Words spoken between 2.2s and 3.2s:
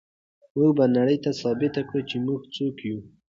موږ څوک یو.